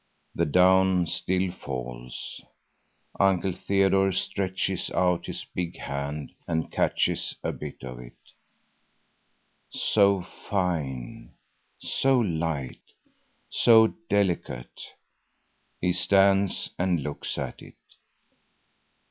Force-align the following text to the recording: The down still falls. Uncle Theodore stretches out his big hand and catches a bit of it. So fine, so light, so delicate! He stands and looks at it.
The 0.33 0.47
down 0.47 1.05
still 1.05 1.51
falls. 1.51 2.41
Uncle 3.19 3.51
Theodore 3.51 4.11
stretches 4.11 4.89
out 4.89 5.27
his 5.27 5.45
big 5.53 5.77
hand 5.77 6.31
and 6.47 6.71
catches 6.71 7.35
a 7.43 7.51
bit 7.51 7.83
of 7.83 7.99
it. 7.99 8.17
So 9.69 10.23
fine, 10.49 11.33
so 11.77 12.17
light, 12.19 12.81
so 13.51 13.93
delicate! 14.09 14.95
He 15.79 15.93
stands 15.93 16.71
and 16.79 17.03
looks 17.03 17.37
at 17.37 17.61
it. 17.61 17.77